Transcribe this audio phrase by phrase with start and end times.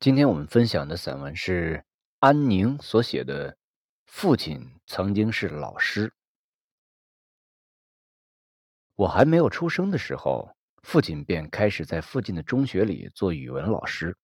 [0.00, 1.84] 今天我们分享的散文是
[2.20, 3.52] 安宁所写的
[4.06, 6.06] 《父亲曾经是老师》。
[8.94, 14.16] 我还没有出生的时候，父亲便开始在附近的中学里做语文老师。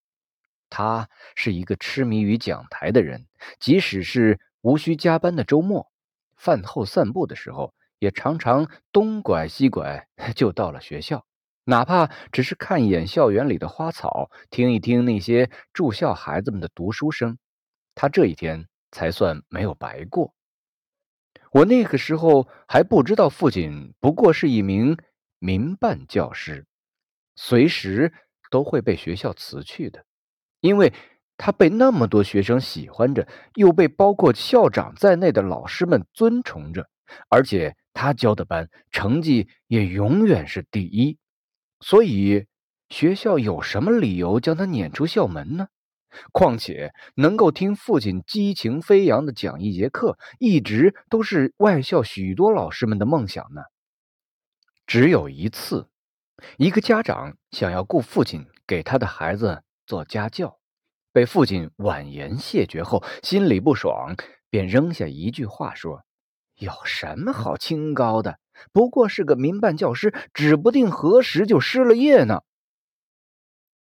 [0.71, 3.27] 他是一个痴迷于讲台的人，
[3.59, 5.91] 即使是无需加班的周末，
[6.37, 10.07] 饭后散步的时候，也常常东拐西拐
[10.37, 11.27] 就到了学校。
[11.65, 17.39] 哪怕只是看一眼校园里的花草，听一听那些住校孩子们的读书声，
[17.95, 20.35] 他这一天才算没有白过。
[21.53, 24.99] 我那个时候还不知道，父亲不过是一名
[25.39, 26.67] 民办教师，
[27.37, 28.13] 随时
[28.51, 30.05] 都会被学校辞去的，
[30.61, 30.93] 因为
[31.39, 36.89] 他被那么多学生喜欢着，又被包括校长在内的老师们尊崇着，
[37.31, 41.17] 而且他教的班成绩也永远是第一。
[41.87, 42.47] 所以，
[42.89, 45.69] 学校有什么理由将他撵出校门呢？
[46.33, 53.65] 况且，能够听父亲激情飞扬的讲一节课，一直都是外校许多老师们的梦想呢。
[54.87, 55.91] 只有一次，
[56.57, 60.59] 一个家长想要雇父亲给他的孩子做家教，
[61.13, 64.17] 被父亲婉言谢绝后，心里不爽，
[64.49, 66.03] 便扔下一句话说
[66.57, 68.39] ：“有什么好清高的？”
[68.73, 72.43] 不过是个民办教师，指不定何时就失了业呢。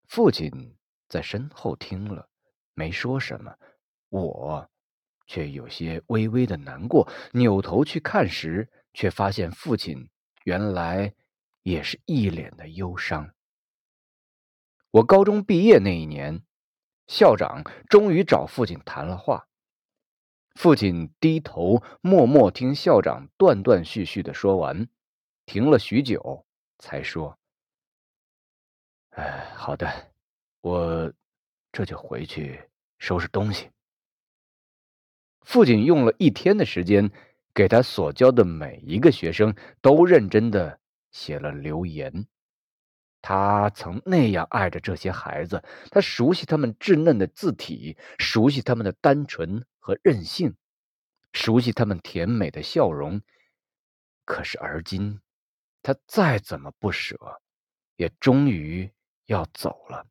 [0.08, 0.76] 父亲
[1.08, 2.30] 在身后听了，
[2.74, 3.56] 没说什么，
[4.10, 4.70] 我
[5.28, 7.08] 却有些微微的难过。
[7.34, 10.10] 扭头去看时，却发现父亲
[10.46, 11.14] 原来
[11.64, 13.32] 也是一脸的忧伤。
[14.92, 16.42] 我高中毕业那一年，
[17.06, 19.49] 校长终于找父亲谈了话。
[20.60, 24.90] 父亲低头默默听校长断断续续的说完，
[25.46, 26.46] 停了许久，
[26.78, 27.40] 才说
[29.16, 30.12] ：“哎，好的，
[30.60, 31.14] 我
[31.72, 32.60] 这就回去
[32.98, 33.70] 收拾东西。”
[35.48, 37.10] 父亲用了一天的时间，
[37.54, 40.78] 给他所教的每一个学生都认真的
[41.12, 42.28] 写了留言。
[43.22, 49.66] 他曾那样爱着这些孩子，他熟悉他们稚嫩的字体，熟悉他们的单纯。
[49.82, 50.56] 和任性，
[51.34, 53.20] 熟悉他们甜美的笑容。
[54.24, 55.20] 可是而今，
[55.82, 57.18] 他再怎么不舍，
[57.96, 58.92] 也终于
[59.26, 60.06] 要走了。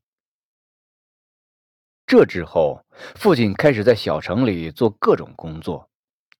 [2.07, 5.89] 这之后，父亲开始在小城里做各种工作。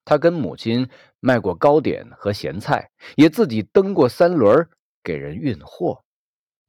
[0.03, 0.89] 他跟母亲
[1.21, 4.67] 卖过糕点和咸菜，也自己蹬过三轮
[5.01, 6.03] 给人运货。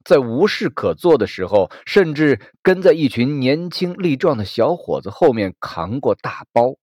[0.03, 6.75] 在无事可做的时候，甚至跟在一群年轻力壮的小伙子后面扛过大包。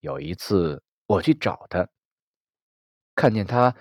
[0.00, 1.88] 有一次我去找他，
[3.14, 3.76] 看见他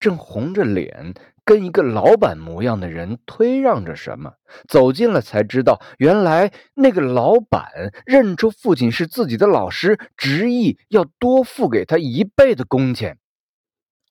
[0.00, 1.14] 正红着脸
[1.44, 4.34] 跟一个老板模样的人推让着什么，
[4.68, 13.18] 走近了才知道，原来那个老板认出父亲是自己的老师，执意要多付给他一倍的工钱。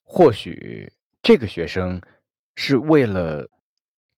[0.02, 2.00] 或许这个学生。
[2.54, 3.48] 是为了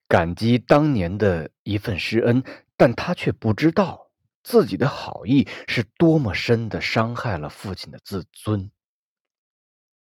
[0.07, 2.43] 感激当年的一份师恩，
[2.77, 4.11] 但他却不知道
[4.43, 8.69] 自己的好意是多么深的伤害了父亲的自尊。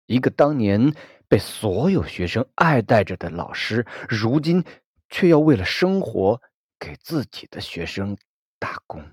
[0.07, 0.95] 一个当年
[1.29, 4.65] 被所有学生爱戴着的老师，如今
[5.09, 6.41] 却要为了生活
[6.79, 8.17] 给自己的学生
[8.59, 9.05] 打工。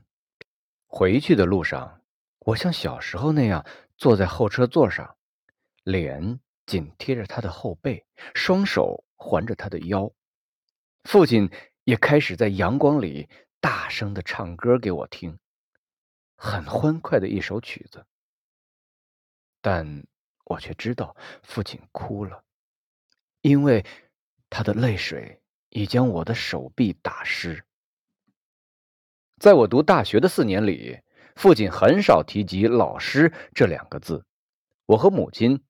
[0.87, 2.01] 回去的路上，
[2.39, 3.65] 我像小时候那样
[3.97, 5.15] 坐在后车座上，
[5.83, 6.39] 脸。
[6.69, 10.13] 紧贴着他的后背，双手环着他的腰。
[11.03, 11.49] 父亲
[11.83, 13.27] 也开始在阳光里
[13.59, 15.39] 大声的唱歌给我听，
[16.35, 18.05] 很欢快的一首曲子。
[19.61, 20.05] 但
[20.45, 22.43] 我却知道父亲哭了，
[23.41, 23.83] 因为
[24.47, 27.65] 他的泪水已将我的手臂打湿。
[29.39, 30.99] 在我读大学的四年里，
[31.35, 34.23] 父亲很少提及“老师”这两个字。
[34.85, 35.63] 我和母亲。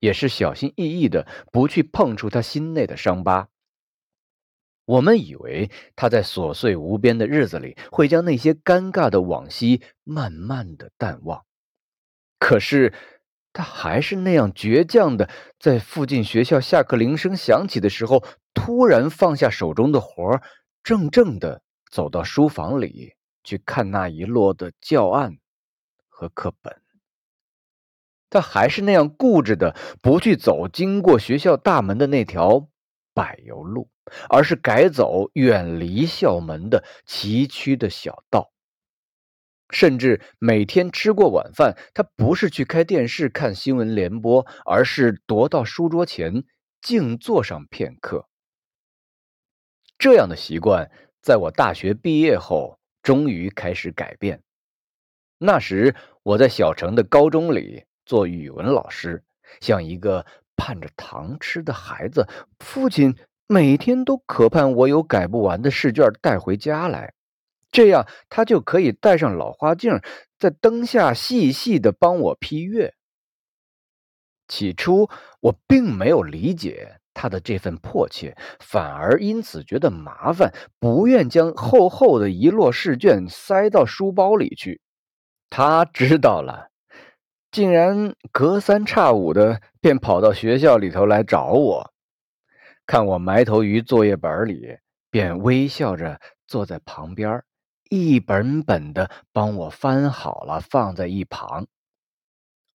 [0.00, 3.48] 也是小心翼翼的，不去碰触他心内的伤疤。
[4.84, 11.44] 我们以为他在琐碎无边的日子里会将那些尴尬的往昔慢慢的淡忘，
[12.38, 12.94] 可是
[13.52, 15.28] 他还是那样倔强的，
[15.58, 18.24] 在附近学校下课铃声响起的时候，
[18.54, 20.42] 突然放下手中的活儿
[20.82, 21.60] 怔怔的
[21.90, 23.12] 走到书房里
[23.44, 25.36] 去看那一摞的教案
[26.08, 26.80] 和课本。
[28.30, 32.68] 他还是那样固执的，不去走经过学校大门的那条
[33.14, 33.88] 柏油路，
[34.28, 38.52] 而是改走远离校门的崎岖的小道。
[39.70, 46.44] 甚至每天吃过晚饭，他不是去开电视看新闻联播，而是踱到书桌前
[46.80, 48.26] 静坐上片刻。
[49.98, 50.90] 这样的习惯
[51.20, 54.42] 在我大学毕业后，终于开始改变。
[55.36, 59.22] 那时我在小城的高中里做语文老师，
[59.60, 60.24] 像一个
[60.56, 62.26] 盼着糖吃的孩子。
[62.58, 63.14] 父亲
[63.46, 67.12] 每天都渴盼我有改不完的试卷带回家来，
[67.70, 70.00] 这样他就可以戴上老花镜，
[70.38, 72.94] 在灯下细细的帮我批阅。
[74.48, 75.10] 起初
[75.40, 76.94] 我并没有理解。
[77.20, 84.80] 他的这份迫切，反而因此觉得麻烦，不愿将厚厚的一摞试卷塞到书包里去。
[85.50, 86.70] 他知道了，
[87.58, 91.92] 竟然隔三差五的便跑到学校里头来找我，
[92.86, 94.78] 看我埋头于作业本里，
[95.10, 97.42] 便微笑着坐在旁边，
[97.90, 101.66] 一本本的帮我翻好了，放在一旁，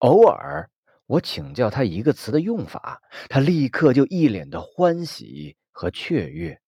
[0.00, 0.68] 偶尔。
[1.06, 3.00] 我请教他一个词的用法，
[3.30, 6.60] 他立刻就一脸的欢喜和雀跃。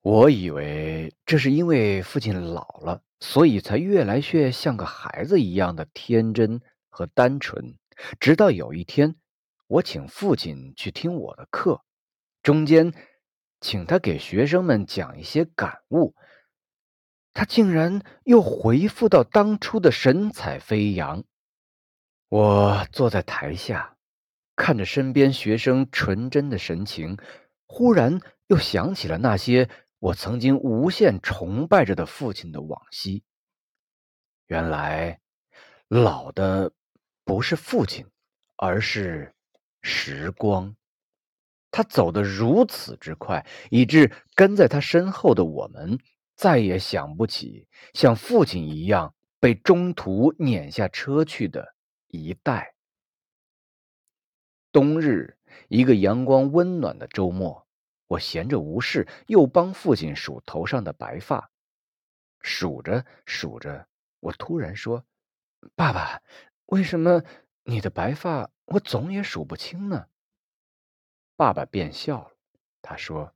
[0.00, 7.76] 我以为这是因为父亲老了，所以才越来越像个孩子一样的天真和单纯。
[8.20, 9.16] 直到有一天，
[9.66, 11.82] 我请父亲去听我的课，
[12.42, 12.92] 中间
[13.60, 16.14] 请他给学生们讲一些感悟，
[17.32, 21.24] 他竟然又恢复到当初的神采飞扬。
[22.28, 23.96] 我坐在台下，
[24.56, 27.16] 看着身边学生纯真的神情，
[27.66, 29.70] 忽然又想起了那些
[30.06, 33.24] 我曾经无限崇拜着的父亲的往昔。
[34.46, 35.20] 原来，
[35.88, 36.70] 老的
[37.24, 38.06] 不是父亲，
[38.54, 39.34] 而是
[39.82, 40.76] 时光。
[41.72, 45.98] 他走得如此之快，以致跟在他身后的我们
[46.36, 51.74] 再也想不起像父亲一样被中途撵下车去的。
[52.06, 52.76] 一代。
[54.70, 55.36] 冬日，
[55.66, 57.65] 一个阳光温暖的周末，
[58.06, 61.50] 我闲着无事，又帮父亲数头上的白发。
[62.40, 63.88] 数着数着，
[64.20, 65.04] 我突然说
[65.74, 66.22] ：“爸爸，
[66.66, 67.22] 为什么
[67.64, 70.08] 你的白发我总也数不清呢？”
[71.36, 72.32] 爸爸便笑了，
[72.82, 73.34] 他说：“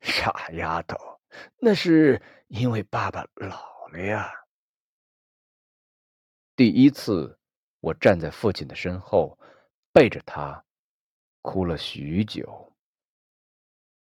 [0.00, 0.96] 傻丫头，
[1.58, 4.32] 那是因为爸爸老了呀。”
[6.56, 7.38] 第一次。
[7.80, 9.38] 我站在父亲的身后，
[9.92, 10.64] 背着他，
[11.42, 12.73] 哭了许久。